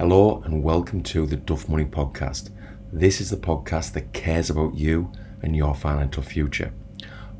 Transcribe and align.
Hello 0.00 0.40
and 0.46 0.62
welcome 0.62 1.02
to 1.02 1.26
the 1.26 1.36
Duff 1.36 1.68
Money 1.68 1.84
Podcast. 1.84 2.48
This 2.90 3.20
is 3.20 3.28
the 3.28 3.36
podcast 3.36 3.92
that 3.92 4.14
cares 4.14 4.48
about 4.48 4.74
you 4.74 5.12
and 5.42 5.54
your 5.54 5.74
financial 5.74 6.22
future. 6.22 6.72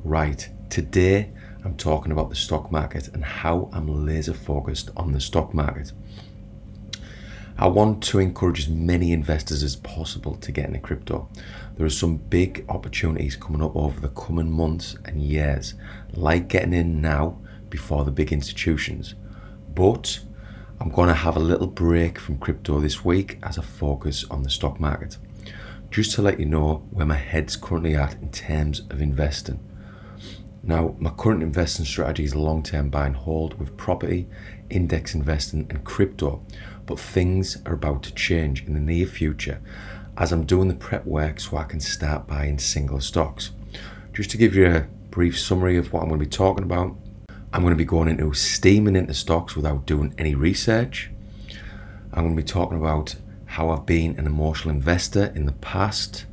Right, 0.04 0.46
today 0.68 1.32
I'm 1.64 1.74
talking 1.78 2.12
about 2.12 2.28
the 2.28 2.36
stock 2.36 2.70
market 2.70 3.08
and 3.14 3.24
how 3.24 3.70
I'm 3.72 4.04
laser 4.04 4.34
focused 4.34 4.90
on 4.94 5.12
the 5.12 5.22
stock 5.22 5.54
market. 5.54 5.92
I 7.56 7.66
want 7.66 8.02
to 8.02 8.18
encourage 8.18 8.60
as 8.60 8.68
many 8.68 9.12
investors 9.12 9.62
as 9.62 9.76
possible 9.76 10.36
to 10.36 10.52
get 10.52 10.66
into 10.66 10.80
crypto. 10.80 11.30
There 11.78 11.86
are 11.86 11.88
some 11.88 12.18
big 12.18 12.66
opportunities 12.68 13.36
coming 13.36 13.62
up 13.62 13.74
over 13.74 13.98
the 14.00 14.08
coming 14.08 14.50
months 14.50 14.98
and 15.06 15.22
years, 15.22 15.72
like 16.12 16.48
getting 16.48 16.74
in 16.74 17.00
now 17.00 17.38
before 17.70 18.04
the 18.04 18.10
big 18.10 18.34
institutions. 18.34 19.14
But 19.74 20.20
I'm 20.82 20.88
going 20.88 21.08
to 21.08 21.14
have 21.14 21.36
a 21.36 21.40
little 21.40 21.66
break 21.66 22.18
from 22.18 22.38
crypto 22.38 22.80
this 22.80 23.04
week 23.04 23.38
as 23.42 23.58
I 23.58 23.62
focus 23.62 24.24
on 24.30 24.42
the 24.42 24.48
stock 24.48 24.80
market. 24.80 25.18
Just 25.90 26.12
to 26.14 26.22
let 26.22 26.40
you 26.40 26.46
know 26.46 26.86
where 26.90 27.04
my 27.04 27.16
head's 27.16 27.54
currently 27.54 27.94
at 27.94 28.14
in 28.14 28.30
terms 28.30 28.80
of 28.88 29.02
investing. 29.02 29.60
Now, 30.62 30.94
my 30.98 31.10
current 31.10 31.42
investing 31.42 31.84
strategy 31.84 32.24
is 32.24 32.34
long 32.34 32.62
term 32.62 32.88
buy 32.88 33.06
and 33.06 33.16
hold 33.16 33.58
with 33.58 33.76
property, 33.76 34.26
index 34.70 35.14
investing, 35.14 35.66
and 35.68 35.84
crypto, 35.84 36.42
but 36.86 36.98
things 36.98 37.58
are 37.66 37.74
about 37.74 38.02
to 38.04 38.14
change 38.14 38.64
in 38.64 38.72
the 38.72 38.80
near 38.80 39.06
future 39.06 39.60
as 40.16 40.32
I'm 40.32 40.46
doing 40.46 40.68
the 40.68 40.74
prep 40.74 41.04
work 41.04 41.40
so 41.40 41.58
I 41.58 41.64
can 41.64 41.80
start 41.80 42.26
buying 42.26 42.58
single 42.58 43.02
stocks. 43.02 43.50
Just 44.14 44.30
to 44.30 44.38
give 44.38 44.54
you 44.54 44.66
a 44.66 44.86
brief 45.10 45.38
summary 45.38 45.76
of 45.76 45.92
what 45.92 46.02
I'm 46.02 46.08
going 46.08 46.20
to 46.20 46.26
be 46.26 46.30
talking 46.30 46.64
about, 46.64 46.96
I'm 47.52 47.62
going 47.62 47.72
to 47.72 47.76
be 47.76 47.84
going 47.84 48.08
into 48.08 48.32
steaming 48.32 48.94
into 48.94 49.12
stocks 49.12 49.56
without 49.56 49.84
doing 49.84 50.14
any 50.16 50.36
research. 50.36 51.10
I'm 52.12 52.22
going 52.22 52.36
to 52.36 52.42
be 52.42 52.46
talking 52.46 52.78
about 52.78 53.16
how 53.46 53.70
I've 53.70 53.86
been 53.86 54.16
an 54.18 54.26
emotional 54.26 54.72
investor 54.72 55.32
in 55.34 55.46
the 55.46 55.52
past, 55.52 56.26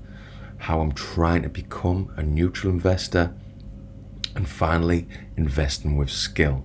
how 0.57 0.79
I'm 0.79 0.91
trying 0.91 1.41
to 1.41 1.49
become 1.49 2.13
a 2.17 2.23
neutral 2.23 2.71
investor, 2.71 3.33
and 4.35 4.47
finally, 4.47 5.07
investing 5.35 5.97
with 5.97 6.11
skill. 6.11 6.63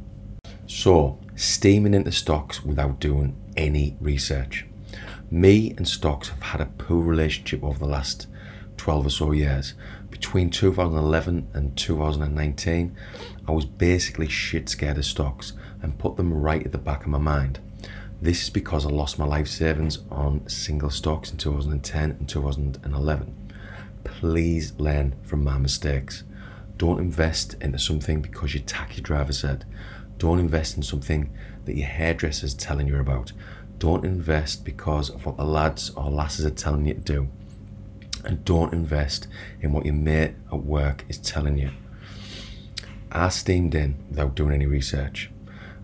So, 0.66 1.18
steaming 1.34 1.94
into 1.94 2.12
stocks 2.12 2.62
without 2.62 3.00
doing 3.00 3.34
any 3.56 3.96
research. 4.00 4.66
Me 5.30 5.72
and 5.78 5.88
stocks 5.88 6.28
have 6.28 6.42
had 6.42 6.60
a 6.60 6.66
poor 6.66 7.02
relationship 7.02 7.64
over 7.64 7.78
the 7.78 7.86
last 7.86 8.26
12 8.76 9.06
or 9.06 9.10
so 9.10 9.32
years. 9.32 9.72
Between 10.12 10.50
2011 10.50 11.48
and 11.54 11.76
2019, 11.76 12.96
I 13.48 13.50
was 13.50 13.64
basically 13.64 14.28
shit 14.28 14.68
scared 14.68 14.98
of 14.98 15.06
stocks 15.06 15.54
and 15.80 15.98
put 15.98 16.16
them 16.16 16.32
right 16.32 16.64
at 16.64 16.70
the 16.70 16.78
back 16.78 17.00
of 17.00 17.08
my 17.08 17.18
mind. 17.18 17.58
This 18.20 18.42
is 18.44 18.50
because 18.50 18.84
I 18.86 18.90
lost 18.90 19.18
my 19.18 19.24
life 19.24 19.48
savings 19.48 20.00
on 20.10 20.46
single 20.48 20.90
stocks 20.90 21.32
in 21.32 21.38
2010 21.38 22.10
and 22.10 22.28
2011. 22.28 23.52
Please 24.04 24.74
learn 24.78 25.16
from 25.22 25.42
my 25.42 25.56
mistakes. 25.56 26.24
Don't 26.76 27.00
invest 27.00 27.54
into 27.60 27.78
something 27.78 28.20
because 28.20 28.54
your 28.54 28.64
taxi 28.64 29.00
driver 29.00 29.32
said. 29.32 29.64
Don't 30.18 30.38
invest 30.38 30.76
in 30.76 30.82
something 30.82 31.32
that 31.64 31.76
your 31.76 31.88
hairdresser 31.88 32.46
is 32.46 32.54
telling 32.54 32.86
you 32.86 33.00
about. 33.00 33.32
Don't 33.78 34.04
invest 34.04 34.62
because 34.64 35.08
of 35.08 35.24
what 35.24 35.38
the 35.38 35.44
lads 35.44 35.90
or 35.90 36.10
lasses 36.10 36.44
are 36.44 36.50
telling 36.50 36.86
you 36.86 36.94
to 36.94 37.00
do. 37.00 37.28
And 38.24 38.44
don't 38.44 38.72
invest 38.72 39.26
in 39.60 39.72
what 39.72 39.84
your 39.84 39.94
mate 39.94 40.34
at 40.52 40.62
work 40.62 41.04
is 41.08 41.18
telling 41.18 41.58
you. 41.58 41.70
I 43.10 43.28
steamed 43.28 43.74
in 43.74 43.96
without 44.08 44.34
doing 44.34 44.52
any 44.52 44.66
research. 44.66 45.30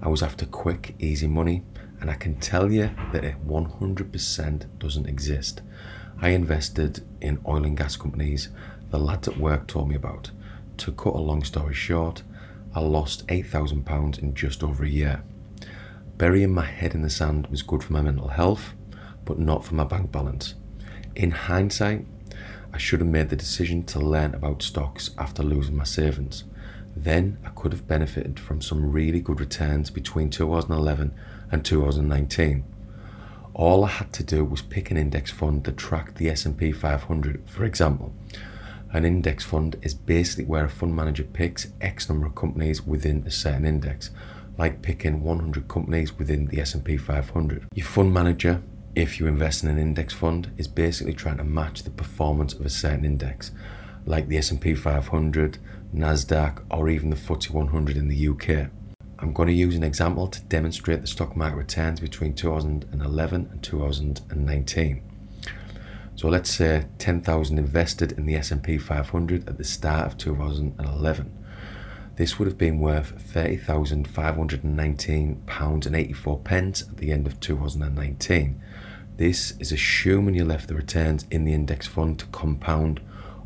I 0.00 0.08
was 0.08 0.22
after 0.22 0.46
quick, 0.46 0.94
easy 0.98 1.26
money, 1.26 1.62
and 2.00 2.10
I 2.10 2.14
can 2.14 2.36
tell 2.36 2.70
you 2.70 2.90
that 3.12 3.24
it 3.24 3.46
100% 3.46 4.78
doesn't 4.78 5.08
exist. 5.08 5.60
I 6.20 6.30
invested 6.30 7.04
in 7.20 7.40
oil 7.46 7.64
and 7.64 7.76
gas 7.76 7.96
companies 7.96 8.48
the 8.90 8.98
lads 8.98 9.28
at 9.28 9.36
work 9.36 9.66
told 9.66 9.88
me 9.88 9.96
about. 9.96 10.30
To 10.78 10.92
cut 10.92 11.14
a 11.14 11.18
long 11.18 11.44
story 11.44 11.74
short, 11.74 12.22
I 12.74 12.80
lost 12.80 13.26
£8,000 13.26 14.18
in 14.18 14.34
just 14.34 14.62
over 14.62 14.84
a 14.84 14.88
year. 14.88 15.22
Burying 16.16 16.54
my 16.54 16.64
head 16.64 16.94
in 16.94 17.02
the 17.02 17.10
sand 17.10 17.46
was 17.48 17.62
good 17.62 17.82
for 17.82 17.92
my 17.92 18.02
mental 18.02 18.28
health, 18.28 18.72
but 19.24 19.38
not 19.38 19.64
for 19.64 19.74
my 19.74 19.84
bank 19.84 20.10
balance. 20.10 20.54
In 21.14 21.30
hindsight, 21.30 22.06
I 22.72 22.78
should 22.78 23.00
have 23.00 23.08
made 23.08 23.30
the 23.30 23.36
decision 23.36 23.84
to 23.84 23.98
learn 23.98 24.34
about 24.34 24.62
stocks 24.62 25.10
after 25.18 25.42
losing 25.42 25.76
my 25.76 25.84
savings. 25.84 26.44
Then 26.94 27.38
I 27.44 27.50
could 27.50 27.72
have 27.72 27.86
benefited 27.86 28.38
from 28.40 28.60
some 28.60 28.90
really 28.90 29.20
good 29.20 29.40
returns 29.40 29.90
between 29.90 30.30
2011 30.30 31.14
and 31.50 31.64
2019. 31.64 32.64
All 33.54 33.84
I 33.84 33.88
had 33.88 34.12
to 34.14 34.22
do 34.22 34.44
was 34.44 34.62
pick 34.62 34.90
an 34.90 34.96
index 34.96 35.30
fund 35.30 35.64
that 35.64 35.76
tracked 35.76 36.16
the 36.16 36.28
S&P 36.30 36.72
500, 36.72 37.48
for 37.48 37.64
example. 37.64 38.12
An 38.92 39.04
index 39.04 39.44
fund 39.44 39.76
is 39.82 39.94
basically 39.94 40.44
where 40.44 40.64
a 40.64 40.70
fund 40.70 40.94
manager 40.94 41.24
picks 41.24 41.68
X 41.80 42.08
number 42.08 42.26
of 42.26 42.34
companies 42.34 42.86
within 42.86 43.24
a 43.26 43.30
certain 43.30 43.64
index, 43.64 44.10
like 44.56 44.82
picking 44.82 45.22
100 45.22 45.68
companies 45.68 46.18
within 46.18 46.46
the 46.46 46.60
S&P 46.60 46.96
500. 46.96 47.66
Your 47.74 47.86
fund 47.86 48.14
manager, 48.14 48.62
if 48.98 49.20
you 49.20 49.28
invest 49.28 49.62
in 49.62 49.70
an 49.70 49.78
index 49.78 50.12
fund, 50.12 50.50
is 50.56 50.66
basically 50.66 51.12
trying 51.12 51.36
to 51.36 51.44
match 51.44 51.84
the 51.84 51.90
performance 51.90 52.52
of 52.52 52.66
a 52.66 52.68
certain 52.68 53.04
index, 53.04 53.52
like 54.04 54.26
the 54.26 54.38
S&P 54.38 54.74
500, 54.74 55.58
Nasdaq, 55.94 56.64
or 56.68 56.88
even 56.88 57.10
the 57.10 57.16
FTSE 57.16 57.50
100 57.50 57.96
in 57.96 58.08
the 58.08 58.28
UK. 58.28 58.70
I'm 59.20 59.32
going 59.32 59.46
to 59.46 59.54
use 59.54 59.76
an 59.76 59.84
example 59.84 60.26
to 60.26 60.42
demonstrate 60.42 61.00
the 61.00 61.06
stock 61.06 61.36
market 61.36 61.58
returns 61.58 62.00
between 62.00 62.34
2011 62.34 63.48
and 63.52 63.62
2019. 63.62 65.02
So 66.16 66.28
let's 66.28 66.50
say 66.50 66.86
10,000 66.98 67.56
invested 67.56 68.10
in 68.12 68.26
the 68.26 68.34
S&P 68.34 68.78
500 68.78 69.48
at 69.48 69.58
the 69.58 69.64
start 69.64 70.06
of 70.06 70.18
2011. 70.18 71.32
This 72.16 72.36
would 72.36 72.48
have 72.48 72.58
been 72.58 72.80
worth 72.80 73.32
£30,519 73.32 75.86
and 75.86 75.96
84 75.96 76.38
pence 76.40 76.82
at 76.82 76.96
the 76.96 77.12
end 77.12 77.28
of 77.28 77.38
2019. 77.38 78.60
This 79.18 79.54
is 79.58 79.72
assuming 79.72 80.36
you 80.36 80.44
left 80.44 80.68
the 80.68 80.76
returns 80.76 81.26
in 81.28 81.44
the 81.44 81.52
index 81.52 81.88
fund 81.88 82.20
to 82.20 82.26
compound 82.26 83.00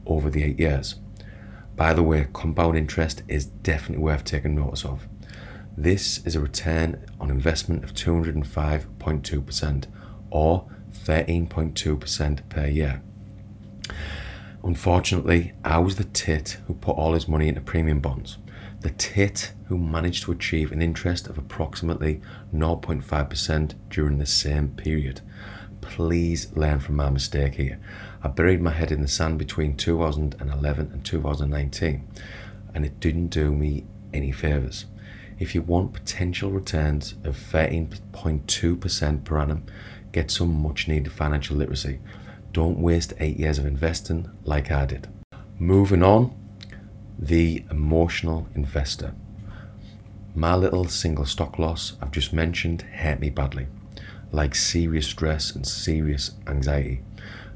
over 0.05 0.28
the 0.28 0.44
eight 0.44 0.60
years. 0.60 0.97
By 1.75 1.94
the 1.94 2.03
way, 2.03 2.28
compound 2.34 2.77
interest 2.77 3.22
is 3.27 3.47
definitely 3.47 4.05
worth 4.05 4.22
taking 4.22 4.55
notice 4.55 4.84
of. 4.84 5.09
This 5.75 6.19
is 6.27 6.37
a 6.37 6.41
return 6.41 7.06
on 7.19 7.31
investment 7.31 7.84
of 7.84 7.94
205.2% 7.94 9.87
or 10.31 10.69
13.2% 10.93 12.49
per 12.50 12.66
year. 12.66 13.03
Unfortunately, 14.62 15.54
I 15.65 15.78
was 15.78 15.97
the 15.97 16.04
tit 16.04 16.59
who 16.66 16.75
put 16.75 16.99
all 16.99 17.15
his 17.15 17.27
money 17.27 17.49
into 17.49 17.62
premium 17.62 18.00
bonds. 18.00 18.37
The 18.81 18.91
tit 18.91 19.54
who 19.69 19.78
managed 19.78 20.25
to 20.25 20.33
achieve 20.33 20.71
an 20.71 20.83
interest 20.83 21.28
of 21.28 21.39
approximately 21.39 22.21
0.5% 22.54 23.75
during 23.89 24.19
the 24.19 24.27
same 24.27 24.69
period. 24.69 25.22
Please 25.82 26.50
learn 26.56 26.81
from 26.81 26.97
my 26.97 27.10
mistake 27.10 27.56
here. 27.56 27.78
I 28.22 28.28
buried 28.28 28.62
my 28.62 28.70
head 28.70 28.91
in 28.91 29.03
the 29.03 29.09
sand 29.09 29.38
between 29.38 29.76
2011 29.76 30.91
and 30.91 31.04
2019, 31.04 32.09
and 32.75 32.87
it 32.87 32.98
didn't 32.98 33.28
do 33.28 33.53
me 33.53 33.84
any 34.15 34.32
favours. 34.32 34.87
If 35.38 35.54
you 35.54 35.60
want 35.60 35.92
potential 35.92 36.50
returns 36.50 37.16
of 37.25 37.37
13.2% 37.37 39.25
per 39.25 39.38
annum, 39.38 39.66
get 40.12 40.31
some 40.31 40.62
much 40.62 40.88
needed 40.88 41.12
financial 41.12 41.56
literacy. 41.56 41.98
Don't 42.53 42.78
waste 42.78 43.12
eight 43.19 43.38
years 43.38 43.59
of 43.59 43.66
investing 43.66 44.31
like 44.44 44.71
I 44.71 44.87
did. 44.87 45.09
Moving 45.59 46.03
on, 46.03 46.34
the 47.19 47.65
emotional 47.71 48.48
investor. 48.54 49.15
My 50.34 50.54
little 50.54 50.87
single 50.87 51.26
stock 51.26 51.59
loss 51.59 51.94
I've 52.00 52.12
just 52.12 52.32
mentioned 52.32 52.82
hurt 52.82 53.21
me 53.21 53.31
badly, 53.31 53.66
like 54.32 54.54
serious 54.54 55.06
stress 55.06 55.54
and 55.54 55.66
serious 55.66 56.33
anxiety. 56.47 57.03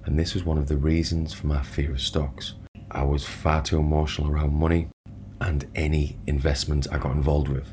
And 0.05 0.19
this 0.19 0.35
was 0.35 0.45
one 0.45 0.59
of 0.59 0.69
the 0.69 0.77
reasons 0.77 1.33
for 1.33 1.47
my 1.47 1.63
fear 1.63 1.91
of 1.93 2.01
stocks. 2.01 2.55
I 2.91 3.03
was 3.03 3.25
far 3.25 3.63
too 3.63 3.79
emotional 3.79 4.31
around 4.31 4.55
money 4.55 4.89
and 5.41 5.67
any 5.75 6.19
investment 6.27 6.87
I 6.93 6.99
got 6.99 7.13
involved 7.13 7.49
with. 7.49 7.73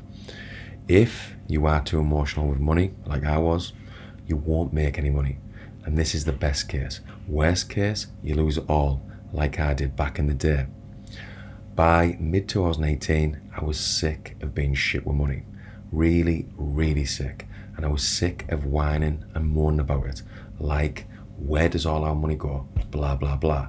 If 0.88 1.34
you 1.46 1.66
are 1.66 1.82
too 1.82 2.00
emotional 2.00 2.48
with 2.48 2.58
money, 2.58 2.92
like 3.06 3.24
I 3.24 3.38
was, 3.38 3.72
you 4.26 4.36
won't 4.36 4.72
make 4.72 4.98
any 4.98 5.10
money. 5.10 5.38
And 5.84 5.96
this 5.98 6.14
is 6.14 6.24
the 6.24 6.32
best 6.32 6.68
case. 6.68 7.00
Worst 7.28 7.68
case, 7.68 8.06
you 8.22 8.34
lose 8.34 8.58
it 8.58 8.64
all, 8.68 9.02
like 9.32 9.60
I 9.60 9.74
did 9.74 9.96
back 9.96 10.18
in 10.18 10.26
the 10.26 10.34
day. 10.34 10.66
By 11.74 12.16
mid 12.18 12.48
2018, 12.48 13.50
I 13.56 13.64
was 13.64 13.78
sick 13.78 14.36
of 14.40 14.54
being 14.54 14.74
shit 14.74 15.06
with 15.06 15.16
money. 15.16 15.42
Really, 15.92 16.48
really 16.56 17.04
sick. 17.04 17.46
And 17.76 17.84
I 17.84 17.88
was 17.88 18.06
sick 18.06 18.44
of 18.50 18.64
whining 18.64 19.24
and 19.34 19.50
moaning 19.50 19.80
about 19.80 20.06
it. 20.06 20.22
Like, 20.58 21.06
where 21.36 21.68
does 21.68 21.86
all 21.86 22.04
our 22.04 22.14
money 22.14 22.36
go? 22.36 22.68
Blah, 22.90 23.16
blah, 23.16 23.36
blah. 23.36 23.68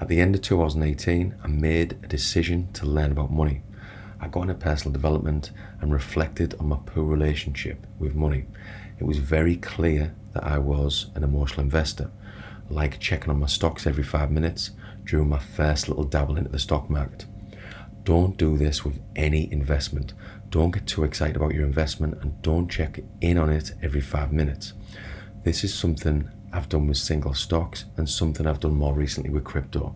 At 0.00 0.08
the 0.08 0.20
end 0.20 0.34
of 0.34 0.42
2018, 0.42 1.34
I 1.42 1.46
made 1.48 1.92
a 2.02 2.06
decision 2.06 2.72
to 2.74 2.86
learn 2.86 3.12
about 3.12 3.32
money. 3.32 3.62
I 4.20 4.28
got 4.28 4.42
into 4.42 4.54
personal 4.54 4.92
development 4.92 5.50
and 5.80 5.92
reflected 5.92 6.54
on 6.58 6.68
my 6.68 6.78
poor 6.86 7.04
relationship 7.04 7.86
with 7.98 8.14
money. 8.14 8.46
it 8.98 9.04
was 9.04 9.18
very 9.18 9.56
clear 9.56 10.14
that 10.32 10.44
I 10.44 10.58
was 10.58 11.10
an 11.14 11.22
emotional 11.22 11.60
investor, 11.60 12.10
like 12.68 12.98
checking 13.00 13.30
on 13.30 13.38
my 13.38 13.46
stocks 13.46 13.86
every 13.86 14.02
five 14.04 14.30
minutes 14.30 14.72
during 15.04 15.28
my 15.28 15.38
first 15.38 15.88
little 15.88 16.04
dabble 16.04 16.36
into 16.36 16.50
the 16.50 16.58
stock 16.58 16.90
market. 16.90 17.24
Don't 18.08 18.38
do 18.38 18.56
this 18.56 18.86
with 18.86 19.00
any 19.16 19.52
investment. 19.52 20.14
Don't 20.48 20.70
get 20.70 20.86
too 20.86 21.04
excited 21.04 21.36
about 21.36 21.52
your 21.52 21.66
investment 21.66 22.16
and 22.22 22.40
don't 22.40 22.70
check 22.70 23.00
in 23.20 23.36
on 23.36 23.50
it 23.50 23.72
every 23.82 24.00
five 24.00 24.32
minutes. 24.32 24.72
This 25.44 25.62
is 25.62 25.74
something 25.74 26.26
I've 26.50 26.70
done 26.70 26.86
with 26.86 26.96
single 26.96 27.34
stocks 27.34 27.84
and 27.98 28.08
something 28.08 28.46
I've 28.46 28.60
done 28.60 28.76
more 28.76 28.94
recently 28.94 29.28
with 29.28 29.44
crypto. 29.44 29.94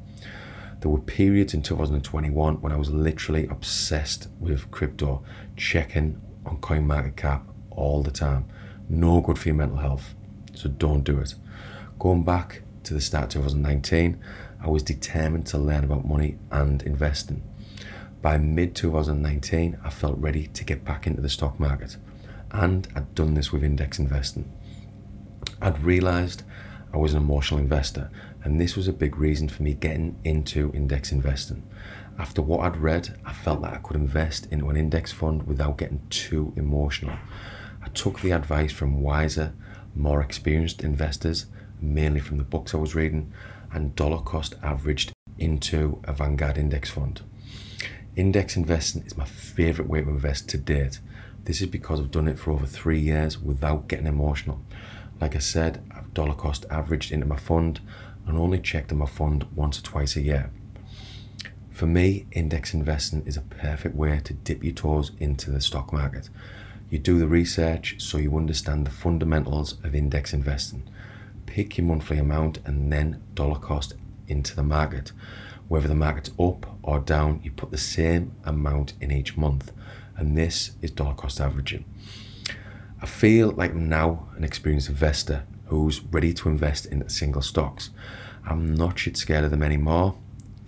There 0.81 0.91
were 0.91 1.01
periods 1.01 1.55
in 1.55 1.63
2021 1.63 2.61
when 2.61 2.71
I 2.71 2.77
was 2.77 2.91
literally 2.91 3.47
obsessed 3.47 4.29
with 4.39 4.71
crypto, 4.71 5.25
checking 5.57 6.21
on 6.45 6.59
CoinMarketCap 6.59 7.47
all 7.71 8.03
the 8.03 8.11
time. 8.11 8.45
No 8.91 9.23
good 9.23 9.39
for 9.39 9.49
your 9.49 9.57
mental 9.57 9.79
health, 9.79 10.15
so 10.53 10.69
don't 10.69 11.03
do 11.03 11.19
it. 11.19 11.35
Going 11.99 12.25
back 12.25 12.61
to 12.83 12.93
the 12.93 13.01
start 13.01 13.35
of 13.37 13.45
2019, 13.45 14.23
I 14.61 14.69
was 14.69 14.83
determined 14.83 15.47
to 15.47 15.57
learn 15.57 15.85
about 15.85 16.05
money 16.05 16.37
and 16.51 16.83
investing. 16.83 17.43
By 18.23 18.39
mid 18.39 18.77
2019, 18.77 19.79
I 19.83 19.91
felt 19.91 20.17
ready 20.17 20.47
to 20.47 20.63
get 20.63 20.85
back 20.85 21.09
into 21.09 21.21
the 21.21 21.29
stock 21.29 21.59
market, 21.59 21.97
and 22.53 22.87
I'd 22.95 23.17
done 23.17 23.35
this 23.35 23.51
with 23.51 23.65
index 23.65 23.99
investing. 23.99 24.49
I'd 25.61 25.83
realized 25.83 26.45
I 26.95 26.99
was 26.99 27.15
an 27.15 27.21
emotional 27.21 27.59
investor, 27.59 28.13
and 28.45 28.61
this 28.61 28.77
was 28.77 28.87
a 28.87 28.93
big 28.93 29.19
reason 29.19 29.49
for 29.49 29.65
me 29.65 29.75
getting 29.75 30.21
into 30.23 30.71
index 30.73 31.11
investing. 31.11 31.65
After 32.17 32.41
what 32.43 32.61
I'd 32.61 32.77
read, 32.77 33.19
I 33.25 33.33
felt 33.33 33.61
that 33.63 33.75
I 33.75 33.79
could 33.79 33.97
invest 33.97 34.47
into 34.53 34.71
an 34.71 34.77
index 34.77 35.11
fund 35.11 35.43
without 35.43 35.79
getting 35.79 36.07
too 36.09 36.53
emotional. 36.57 37.17
I 37.83 37.89
took 37.89 38.21
the 38.21 38.31
advice 38.31 38.71
from 38.71 39.03
wiser, 39.03 39.53
more 39.97 40.21
experienced 40.21 40.85
investors, 40.85 41.47
mainly 41.81 42.21
from 42.21 42.39
the 42.39 42.45
books 42.45 42.73
I 42.73 42.79
was 42.79 42.95
reading, 42.95 43.33
and 43.73 43.97
dollar 43.97 44.23
cost 44.23 44.55
averaged 44.63 45.13
into 45.39 46.01
a 46.05 46.13
Vanguard 46.13 46.57
index 46.57 46.89
fund. 46.89 47.23
Index 48.15 48.57
investing 48.57 49.05
is 49.07 49.17
my 49.17 49.25
favorite 49.25 49.89
way 49.89 50.03
to 50.03 50.09
invest 50.11 50.47
to 50.51 50.59
date. 50.59 51.01
This 51.45 51.63
is 51.63 51.67
because 51.67 51.99
I've 51.99 52.11
done 52.11 52.29
it 52.29 52.39
for 52.39 52.51
over 52.51 52.67
three 52.67 53.01
years 53.01 53.39
without 53.39 53.89
getting 53.89 54.07
emotional. 54.07 54.61
Like 55.19 55.35
I 55.35 55.39
said, 55.39 55.83
I've 55.97 56.13
dollar 56.13 56.35
cost 56.35 56.67
averaged 56.71 57.11
into 57.11 57.25
my 57.25 57.39
fund 57.39 57.81
and 58.27 58.37
only 58.37 58.59
checked 58.59 58.93
in 58.93 58.99
my 58.99 59.07
fund 59.07 59.47
once 59.55 59.79
or 59.79 59.83
twice 59.83 60.15
a 60.15 60.21
year. 60.21 60.51
For 61.71 61.87
me, 61.87 62.27
index 62.33 62.75
investing 62.75 63.23
is 63.25 63.39
a 63.39 63.43
perfect 63.43 63.97
way 63.97 64.21
to 64.25 64.35
dip 64.35 64.63
your 64.63 64.75
toes 64.75 65.13
into 65.19 65.51
the 65.51 65.63
stock 65.63 65.91
market. 65.91 66.29
You 66.91 66.99
do 66.99 67.19
the 67.19 67.27
research 67.27 67.95
so 67.99 68.19
you 68.19 68.37
understand 68.37 68.87
the 68.87 68.91
fundamentals 68.91 69.83
of 69.83 69.95
index 69.95 70.35
investing. 70.35 70.87
Pick 71.47 71.79
your 71.79 71.87
monthly 71.87 72.19
amount 72.19 72.59
and 72.67 72.93
then 72.93 73.23
dollar 73.33 73.59
cost 73.59 73.95
into 74.29 74.55
the 74.55 74.63
market. 74.63 75.13
Whether 75.73 75.89
the 75.89 75.95
market's 75.95 76.33
up 76.39 76.67
or 76.83 76.99
down, 76.99 77.41
you 77.43 77.51
put 77.51 77.71
the 77.71 77.79
same 77.79 78.33
amount 78.45 78.93
in 79.01 79.11
each 79.11 79.39
month, 79.39 79.73
and 80.19 80.37
this 80.37 80.73
is 80.83 80.91
dollar 80.91 81.15
cost 81.15 81.41
averaging. 81.41 81.87
I 83.01 83.07
feel 83.07 83.53
like 83.53 83.71
I'm 83.71 83.89
now 83.89 84.29
an 84.37 84.45
experienced 84.45 84.91
investor 84.91 85.47
who's 85.69 86.03
ready 86.05 86.35
to 86.35 86.51
invest 86.51 86.85
in 86.85 87.09
single 87.09 87.41
stocks. 87.41 87.89
I'm 88.45 88.75
not 88.75 88.99
shit 88.99 89.17
scared 89.17 89.45
of 89.45 89.51
them 89.51 89.63
anymore, 89.63 90.15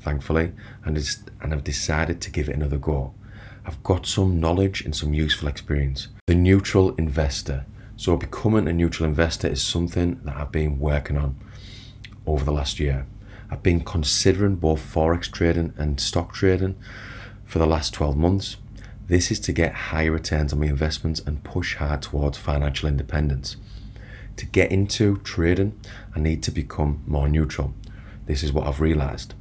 thankfully, 0.00 0.52
and, 0.86 0.96
and 1.42 1.52
I've 1.52 1.64
decided 1.64 2.22
to 2.22 2.30
give 2.30 2.48
it 2.48 2.56
another 2.56 2.78
go. 2.78 3.12
I've 3.66 3.82
got 3.82 4.06
some 4.06 4.40
knowledge 4.40 4.80
and 4.80 4.96
some 4.96 5.12
useful 5.12 5.48
experience. 5.48 6.08
The 6.24 6.34
neutral 6.34 6.94
investor. 6.94 7.66
So, 7.98 8.16
becoming 8.16 8.66
a 8.68 8.72
neutral 8.72 9.06
investor 9.06 9.48
is 9.48 9.62
something 9.62 10.22
that 10.24 10.34
I've 10.34 10.50
been 10.50 10.78
working 10.78 11.18
on 11.18 11.36
over 12.26 12.42
the 12.42 12.52
last 12.52 12.80
year. 12.80 13.04
I've 13.50 13.62
been 13.62 13.81
considering 13.81 14.56
both 14.56 14.81
forex 14.81 15.31
trading 15.31 15.75
and 15.76 16.00
stock 16.00 16.32
trading 16.32 16.76
for 17.44 17.58
the 17.58 17.67
last 17.67 17.94
12 17.94 18.17
months. 18.17 18.56
This 19.06 19.31
is 19.31 19.38
to 19.41 19.52
get 19.52 19.75
higher 19.75 20.11
returns 20.11 20.52
on 20.52 20.61
my 20.61 20.67
investments 20.67 21.20
and 21.20 21.44
push 21.44 21.76
hard 21.76 22.02
towards 22.02 22.38
financial 22.38 22.88
independence. 22.88 23.56
To 24.37 24.46
get 24.46 24.73
into 24.73 25.19
trading, 25.19 25.79
I 26.17 26.20
need 26.20 26.43
to 26.44 26.50
become 26.50 27.02
more 27.06 27.29
neutral. 27.29 27.75
This 28.26 28.43
is 28.43 28.52
what 28.52 28.67
I've 28.67 28.81
realized. 28.81 29.35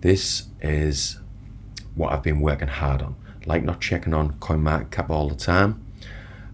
This 0.00 0.44
is 0.62 1.18
what 1.94 2.12
I've 2.12 2.22
been 2.22 2.40
working 2.40 2.68
hard 2.68 3.02
on. 3.02 3.16
Like 3.46 3.64
not 3.64 3.80
checking 3.80 4.14
on 4.14 4.34
CoinMarketCap 4.34 5.10
all 5.10 5.28
the 5.28 5.34
time. 5.34 5.84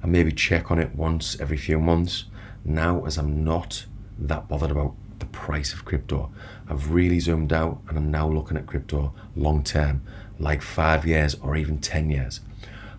I 0.02 0.06
maybe 0.06 0.32
check 0.32 0.70
on 0.70 0.78
it 0.78 0.94
once 0.94 1.38
every 1.40 1.56
few 1.56 1.78
months. 1.78 2.24
Now, 2.64 3.04
as 3.04 3.18
I'm 3.18 3.44
not 3.44 3.84
that 4.18 4.48
bothered 4.48 4.70
about 4.70 4.94
the 5.18 5.26
price 5.26 5.72
of 5.72 5.84
crypto, 5.84 6.30
I've 6.68 6.90
really 6.92 7.20
zoomed 7.20 7.52
out 7.52 7.80
and 7.88 7.96
I'm 7.96 8.10
now 8.10 8.28
looking 8.28 8.56
at 8.56 8.66
crypto 8.66 9.14
long 9.34 9.62
term, 9.62 10.02
like 10.38 10.62
five 10.62 11.06
years 11.06 11.34
or 11.36 11.56
even 11.56 11.78
10 11.78 12.10
years. 12.10 12.40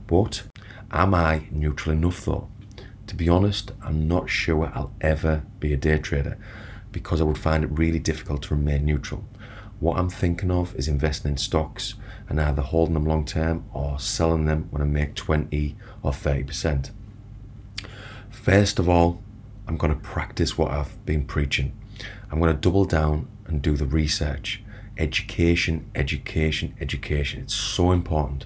But 0.08 0.44
am 0.92 1.14
I 1.14 1.48
neutral 1.52 1.96
enough 1.96 2.25
though? 2.25 2.50
To 3.08 3.16
be 3.16 3.30
honest, 3.30 3.72
I'm 3.81 4.08
not 4.08 4.30
sure 4.30 4.72
I'll 4.74 4.94
ever 5.02 5.44
be 5.60 5.74
a 5.74 5.78
day 5.78 5.98
trader 5.98 6.38
because 6.92 7.22
I 7.22 7.25
would 7.25 7.38
find 7.38 7.64
it 7.64 7.72
really 7.72 8.00
difficult 8.00 8.44
to 8.44 8.56
remain 8.56 8.86
neutral. 8.86 9.25
What 9.80 9.98
I'm 9.98 10.10
thinking 10.10 10.50
of 10.50 10.75
is 10.75 10.88
investing 10.88 11.31
in 11.31 11.38
stocks 11.38 11.94
and 12.28 12.42
either 12.42 12.62
holding 12.62 12.96
them 12.96 13.06
long 13.06 13.25
term 13.25 13.66
or 13.74 14.00
selling 14.00 14.46
them 14.46 14.68
when 14.72 14.81
I 14.81 14.86
make 14.86 15.14
20 15.14 15.75
or 16.02 16.12
30%. 16.12 16.92
First 18.30 18.80
of 18.80 18.90
all, 18.90 19.22
I'm 19.68 19.78
going 19.78 19.94
to 19.94 20.00
practice 20.00 20.58
what 20.58 20.72
I've 20.72 21.06
been 21.06 21.25
preaching. 21.25 21.78
I'm 22.32 22.40
going 22.40 22.54
to 22.54 22.60
double 22.60 22.86
down 22.86 23.28
and 23.46 23.62
do 23.62 23.76
the 23.76 23.86
research. 23.86 24.62
Education, 24.98 25.90
education, 25.96 26.76
education. 26.82 27.42
It's 27.42 27.54
so 27.54 27.92
important. 27.92 28.46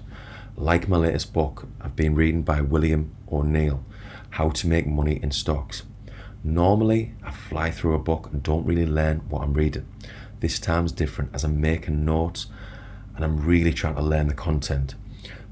Like 0.56 0.88
my 0.88 0.98
latest 0.98 1.32
book, 1.32 1.66
I've 1.80 1.96
been 1.96 2.14
reading 2.14 2.42
by 2.42 2.60
William 2.60 3.14
O'Neill, 3.30 3.84
How 4.30 4.50
to 4.50 4.66
Make 4.66 4.86
Money 4.86 5.18
in 5.22 5.30
Stocks. 5.30 5.82
Normally, 6.44 7.14
I 7.22 7.30
fly 7.30 7.70
through 7.70 7.94
a 7.94 7.98
book 7.98 8.28
and 8.32 8.42
don't 8.42 8.66
really 8.66 8.86
learn 8.86 9.20
what 9.28 9.42
I'm 9.42 9.54
reading. 9.54 9.86
This 10.40 10.58
time's 10.58 10.92
different 10.92 11.34
as 11.34 11.44
I'm 11.44 11.60
making 11.60 12.04
notes 12.04 12.46
and 13.14 13.24
I'm 13.24 13.44
really 13.44 13.72
trying 13.72 13.94
to 13.94 14.02
learn 14.02 14.28
the 14.28 14.34
content. 14.34 14.94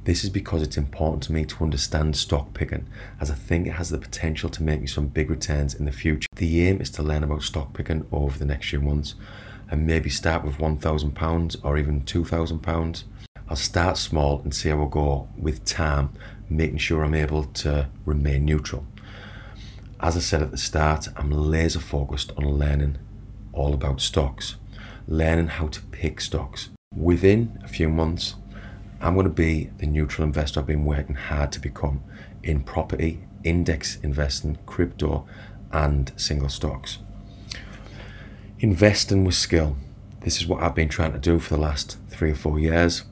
This 0.04 0.24
is 0.24 0.30
because 0.30 0.62
it's 0.62 0.78
important 0.78 1.22
to 1.24 1.32
me 1.32 1.44
to 1.44 1.62
understand 1.62 2.16
stock 2.16 2.54
picking, 2.54 2.86
as 3.20 3.30
I 3.30 3.34
think 3.34 3.66
it 3.66 3.72
has 3.72 3.90
the 3.90 3.98
potential 3.98 4.48
to 4.48 4.62
make 4.62 4.80
me 4.80 4.86
some 4.86 5.08
big 5.08 5.28
returns 5.28 5.74
in 5.74 5.84
the 5.84 5.92
future. 5.92 6.26
The 6.36 6.66
aim 6.66 6.80
is 6.80 6.90
to 6.92 7.02
learn 7.02 7.22
about 7.22 7.42
stock 7.42 7.74
picking 7.74 8.06
over 8.10 8.38
the 8.38 8.46
next 8.46 8.70
few 8.70 8.80
months 8.80 9.14
and 9.70 9.86
maybe 9.86 10.08
start 10.08 10.42
with 10.42 10.56
£1,000 10.56 11.56
or 11.62 11.76
even 11.76 12.00
£2,000. 12.00 13.02
I'll 13.48 13.56
start 13.56 13.98
small 13.98 14.40
and 14.40 14.54
see 14.54 14.70
how 14.70 14.82
I 14.84 14.88
go 14.88 15.28
with 15.36 15.66
time, 15.66 16.10
making 16.48 16.78
sure 16.78 17.04
I'm 17.04 17.14
able 17.14 17.44
to 17.44 17.88
remain 18.06 18.46
neutral. 18.46 18.86
As 20.00 20.16
I 20.16 20.20
said 20.20 20.40
at 20.40 20.50
the 20.50 20.56
start, 20.56 21.08
I'm 21.14 21.30
laser 21.30 21.78
focused 21.78 22.32
on 22.38 22.44
learning 22.44 22.96
all 23.52 23.74
about 23.74 24.00
stocks, 24.00 24.56
learning 25.06 25.48
how 25.48 25.66
to 25.66 25.82
pick 25.82 26.22
stocks. 26.22 26.70
Within 26.96 27.60
a 27.62 27.68
few 27.68 27.90
months, 27.90 28.36
I'm 29.02 29.14
going 29.14 29.24
to 29.24 29.30
be 29.30 29.70
the 29.78 29.86
neutral 29.86 30.26
investor 30.26 30.60
I've 30.60 30.66
been 30.66 30.84
working 30.84 31.14
hard 31.14 31.52
to 31.52 31.60
become 31.60 32.02
in 32.42 32.62
property, 32.62 33.20
index 33.44 33.98
investing, 34.02 34.58
crypto, 34.66 35.26
and 35.72 36.12
single 36.16 36.50
stocks. 36.50 36.98
Investing 38.58 39.24
with 39.24 39.34
skill. 39.34 39.76
This 40.20 40.38
is 40.38 40.46
what 40.46 40.62
I've 40.62 40.74
been 40.74 40.90
trying 40.90 41.12
to 41.12 41.18
do 41.18 41.38
for 41.38 41.54
the 41.54 41.60
last 41.60 41.96
three 42.10 42.32
or 42.32 42.34
four 42.34 42.58
years. 42.58 43.04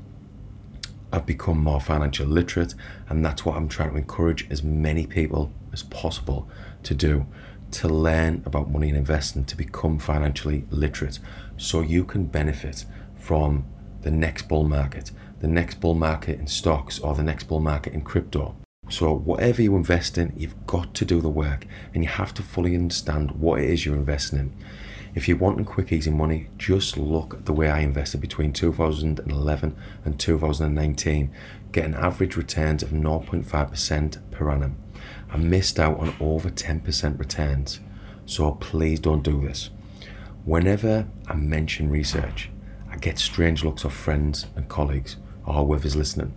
I've 1.10 1.24
become 1.24 1.58
more 1.58 1.80
financial 1.80 2.26
literate, 2.26 2.74
and 3.08 3.24
that's 3.24 3.46
what 3.46 3.56
I'm 3.56 3.68
trying 3.68 3.92
to 3.92 3.96
encourage 3.96 4.46
as 4.50 4.62
many 4.62 5.06
people 5.06 5.50
as 5.72 5.82
possible 5.84 6.50
to 6.82 6.92
do 6.92 7.26
to 7.70 7.88
learn 7.88 8.42
about 8.44 8.70
money 8.70 8.88
and 8.88 8.96
investing, 8.96 9.44
to 9.44 9.56
become 9.56 9.98
financially 9.98 10.66
literate, 10.70 11.18
so 11.56 11.80
you 11.80 12.04
can 12.04 12.24
benefit 12.24 12.84
from 13.14 13.64
the 14.02 14.10
next 14.10 14.48
bull 14.48 14.64
market 14.64 15.10
the 15.40 15.48
next 15.48 15.80
bull 15.80 15.94
market 15.94 16.38
in 16.38 16.46
stocks 16.46 16.98
or 16.98 17.14
the 17.14 17.22
next 17.22 17.44
bull 17.44 17.60
market 17.60 17.92
in 17.92 18.00
crypto. 18.00 18.56
So, 18.90 19.14
whatever 19.14 19.60
you 19.60 19.76
invest 19.76 20.16
in, 20.16 20.32
you've 20.34 20.66
got 20.66 20.94
to 20.94 21.04
do 21.04 21.20
the 21.20 21.28
work 21.28 21.66
and 21.92 22.02
you 22.02 22.08
have 22.08 22.32
to 22.34 22.42
fully 22.42 22.74
understand 22.74 23.32
what 23.32 23.60
it 23.60 23.68
is 23.68 23.84
you're 23.84 23.94
investing 23.94 24.38
in. 24.38 24.56
If 25.14 25.28
you're 25.28 25.36
wanting 25.36 25.66
quick, 25.66 25.92
easy 25.92 26.10
money, 26.10 26.48
just 26.56 26.96
look 26.96 27.34
at 27.34 27.44
the 27.44 27.52
way 27.52 27.68
I 27.68 27.80
invested 27.80 28.20
between 28.20 28.52
2011 28.52 29.76
and 30.04 30.18
2019, 30.18 31.30
getting 31.70 31.94
average 31.94 32.36
returns 32.36 32.82
of 32.82 32.90
0.5% 32.90 34.30
per 34.30 34.50
annum. 34.50 34.76
I 35.30 35.36
missed 35.36 35.78
out 35.78 35.98
on 36.00 36.14
over 36.18 36.48
10% 36.48 37.18
returns. 37.18 37.80
So, 38.24 38.52
please 38.52 39.00
don't 39.00 39.22
do 39.22 39.40
this. 39.42 39.68
Whenever 40.46 41.06
I 41.26 41.34
mention 41.34 41.90
research, 41.90 42.50
I 42.90 42.96
get 42.96 43.18
strange 43.18 43.64
looks 43.64 43.84
of 43.84 43.92
friends 43.92 44.46
and 44.56 44.66
colleagues 44.66 45.16
or 45.48 45.66
whoever's 45.66 45.96
listening 45.96 46.34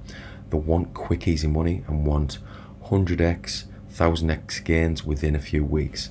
that 0.50 0.58
want 0.58 0.94
quick, 0.94 1.28
easy 1.28 1.48
money 1.48 1.84
and 1.88 2.06
want 2.06 2.40
100x, 2.86 3.66
1000x 3.94 4.64
gains 4.64 5.06
within 5.06 5.36
a 5.36 5.40
few 5.40 5.64
weeks. 5.64 6.10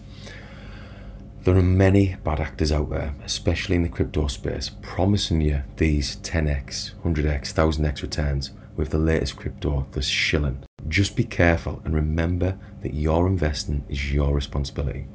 There 1.43 1.57
are 1.57 1.63
many 1.63 2.17
bad 2.23 2.39
actors 2.39 2.71
out 2.71 2.91
there, 2.91 3.15
especially 3.25 3.77
in 3.77 3.83
the 3.83 3.89
crypto 3.89 4.27
space, 4.27 4.71
promising 4.83 5.41
you 5.41 5.63
these 5.79 6.17
10x, 6.17 6.93
100x, 7.03 7.55
1000x 7.55 8.03
returns 8.03 8.51
with 8.77 8.91
the 8.91 8.99
latest 8.99 9.37
crypto, 9.37 9.87
the 9.93 10.03
shilling. 10.03 10.63
Just 10.89 11.17
be 11.17 11.25
careful 11.25 11.81
and 11.85 11.95
remember 11.95 12.59
that 12.83 12.95
your 12.95 13.27
investing 13.27 13.85
is 13.89 14.13
your 14.13 14.35
responsibility. 14.35 15.07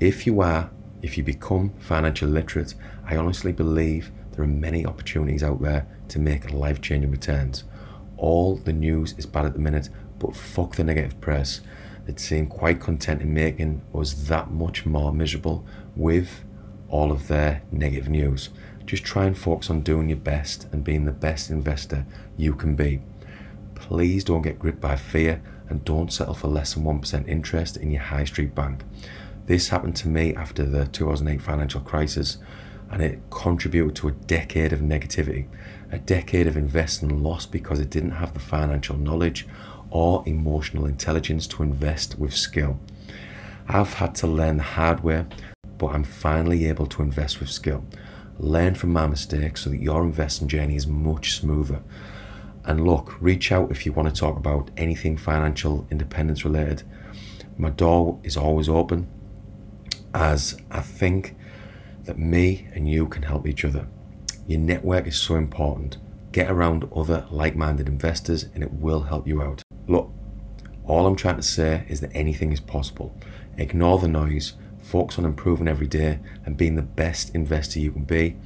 If 0.00 0.26
you 0.26 0.40
are, 0.40 0.70
if 1.02 1.18
you 1.18 1.24
become 1.24 1.74
financial 1.78 2.28
literate, 2.28 2.74
I 3.06 3.16
honestly 3.16 3.52
believe 3.52 4.10
there 4.34 4.44
are 4.44 4.48
many 4.48 4.84
opportunities 4.84 5.42
out 5.42 5.62
there 5.62 5.86
to 6.08 6.18
make 6.18 6.52
life 6.52 6.80
changing 6.80 7.10
returns. 7.10 7.64
All 8.16 8.56
the 8.56 8.72
news 8.72 9.14
is 9.16 9.26
bad 9.26 9.46
at 9.46 9.52
the 9.52 9.58
minute, 9.58 9.88
but 10.18 10.34
fuck 10.34 10.76
the 10.76 10.84
negative 10.84 11.20
press 11.20 11.60
that 12.06 12.20
seem 12.20 12.46
quite 12.46 12.80
content 12.80 13.22
in 13.22 13.32
making 13.32 13.82
us 13.94 14.12
that 14.28 14.50
much 14.50 14.84
more 14.84 15.12
miserable 15.12 15.64
with 15.96 16.44
all 16.88 17.10
of 17.10 17.28
their 17.28 17.62
negative 17.72 18.08
news. 18.08 18.50
Just 18.86 19.04
try 19.04 19.24
and 19.24 19.36
focus 19.36 19.70
on 19.70 19.80
doing 19.80 20.08
your 20.08 20.18
best 20.18 20.66
and 20.72 20.84
being 20.84 21.04
the 21.04 21.12
best 21.12 21.50
investor 21.50 22.04
you 22.36 22.54
can 22.54 22.76
be. 22.76 23.00
Please 23.74 24.24
don't 24.24 24.42
get 24.42 24.58
gripped 24.58 24.80
by 24.80 24.96
fear 24.96 25.42
and 25.68 25.84
don't 25.84 26.12
settle 26.12 26.34
for 26.34 26.48
less 26.48 26.74
than 26.74 26.84
1% 26.84 27.28
interest 27.28 27.76
in 27.76 27.90
your 27.90 28.02
high 28.02 28.24
street 28.24 28.54
bank. 28.54 28.82
This 29.46 29.68
happened 29.68 29.96
to 29.96 30.08
me 30.08 30.34
after 30.34 30.64
the 30.64 30.86
2008 30.86 31.40
financial 31.42 31.80
crisis 31.80 32.38
and 32.94 33.02
it 33.02 33.18
contributed 33.28 33.96
to 33.96 34.06
a 34.06 34.12
decade 34.12 34.72
of 34.72 34.78
negativity, 34.78 35.48
a 35.90 35.98
decade 35.98 36.46
of 36.46 36.56
investing 36.56 37.24
loss 37.24 37.44
because 37.44 37.80
it 37.80 37.90
didn't 37.90 38.12
have 38.12 38.32
the 38.34 38.38
financial 38.38 38.96
knowledge 38.96 39.48
or 39.90 40.22
emotional 40.26 40.86
intelligence 40.86 41.48
to 41.48 41.64
invest 41.64 42.16
with 42.20 42.32
skill. 42.32 42.78
I've 43.66 43.94
had 43.94 44.14
to 44.16 44.28
learn 44.28 44.58
the 44.58 44.62
hard 44.62 45.02
way, 45.02 45.26
but 45.76 45.88
I'm 45.88 46.04
finally 46.04 46.66
able 46.66 46.86
to 46.86 47.02
invest 47.02 47.40
with 47.40 47.50
skill. 47.50 47.84
Learn 48.38 48.76
from 48.76 48.92
my 48.92 49.08
mistakes 49.08 49.62
so 49.62 49.70
that 49.70 49.82
your 49.82 50.04
investing 50.04 50.46
journey 50.46 50.76
is 50.76 50.86
much 50.86 51.32
smoother. 51.32 51.82
And 52.64 52.86
look, 52.86 53.20
reach 53.20 53.50
out 53.50 53.72
if 53.72 53.84
you 53.84 53.92
want 53.92 54.14
to 54.14 54.20
talk 54.20 54.36
about 54.36 54.70
anything 54.76 55.16
financial 55.16 55.84
independence 55.90 56.44
related. 56.44 56.84
My 57.58 57.70
door 57.70 58.20
is 58.22 58.36
always 58.36 58.68
open 58.68 59.08
as 60.14 60.56
I 60.70 60.80
think 60.80 61.34
that 62.04 62.18
me 62.18 62.68
and 62.74 62.88
you 62.88 63.06
can 63.06 63.22
help 63.22 63.46
each 63.46 63.64
other. 63.64 63.86
Your 64.46 64.60
network 64.60 65.06
is 65.06 65.18
so 65.18 65.36
important. 65.36 65.98
Get 66.32 66.50
around 66.50 66.88
other 66.94 67.26
like 67.30 67.56
minded 67.56 67.88
investors 67.88 68.44
and 68.54 68.62
it 68.62 68.72
will 68.72 69.02
help 69.02 69.26
you 69.26 69.40
out. 69.40 69.62
Look, 69.86 70.10
all 70.84 71.06
I'm 71.06 71.16
trying 71.16 71.36
to 71.36 71.42
say 71.42 71.86
is 71.88 72.00
that 72.00 72.10
anything 72.14 72.52
is 72.52 72.60
possible. 72.60 73.16
Ignore 73.56 74.00
the 74.00 74.08
noise, 74.08 74.54
focus 74.82 75.18
on 75.18 75.24
improving 75.24 75.68
every 75.68 75.86
day 75.86 76.18
and 76.44 76.56
being 76.56 76.76
the 76.76 76.82
best 76.82 77.34
investor 77.34 77.78
you 77.78 77.90
can 77.90 78.04
be. 78.04 78.36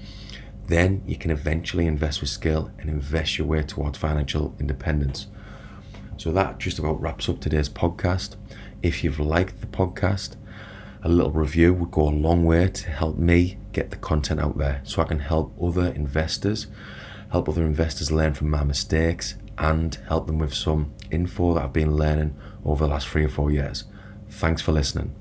Then 0.66 1.02
you 1.06 1.16
can 1.16 1.30
eventually 1.30 1.86
invest 1.86 2.20
with 2.20 2.30
skill 2.30 2.70
and 2.78 2.88
invest 2.88 3.38
your 3.38 3.46
way 3.46 3.62
towards 3.62 3.98
financial 3.98 4.54
independence. 4.60 5.26
So 6.18 6.30
that 6.32 6.58
just 6.58 6.78
about 6.78 7.00
wraps 7.00 7.28
up 7.28 7.40
today's 7.40 7.68
podcast. 7.68 8.36
If 8.82 9.02
you've 9.02 9.18
liked 9.18 9.60
the 9.60 9.66
podcast, 9.66 10.36
a 11.02 11.08
little 11.08 11.32
review 11.32 11.72
would 11.74 11.90
go 11.90 12.08
a 12.08 12.10
long 12.10 12.44
way 12.44 12.68
to 12.68 12.90
help 12.90 13.18
me 13.18 13.58
get 13.72 13.90
the 13.90 13.96
content 13.96 14.40
out 14.40 14.58
there 14.58 14.80
so 14.84 15.02
I 15.02 15.04
can 15.04 15.20
help 15.20 15.56
other 15.62 15.88
investors, 15.88 16.66
help 17.30 17.48
other 17.48 17.64
investors 17.64 18.10
learn 18.10 18.34
from 18.34 18.50
my 18.50 18.64
mistakes 18.64 19.36
and 19.58 19.94
help 20.08 20.26
them 20.26 20.38
with 20.38 20.54
some 20.54 20.92
info 21.10 21.54
that 21.54 21.64
I've 21.64 21.72
been 21.72 21.96
learning 21.96 22.36
over 22.64 22.84
the 22.84 22.90
last 22.90 23.08
three 23.08 23.24
or 23.24 23.28
four 23.28 23.50
years. 23.50 23.84
Thanks 24.30 24.62
for 24.62 24.72
listening. 24.72 25.14